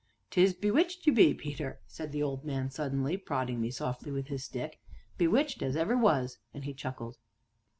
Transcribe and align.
"'Tis 0.31 0.55
bewitched 0.55 1.05
you 1.05 1.13
be, 1.13 1.31
Peter!" 1.31 1.79
said 1.85 2.11
the 2.11 2.23
old 2.23 2.43
man 2.43 2.71
suddenly, 2.71 3.15
prodding 3.17 3.61
me 3.61 3.69
softly 3.69 4.11
with 4.11 4.29
his 4.29 4.43
stick, 4.43 4.79
"bewitched 5.19 5.61
as 5.61 5.75
ever 5.75 5.95
was," 5.95 6.39
and 6.55 6.65
he 6.65 6.73
chuckled. 6.73 7.17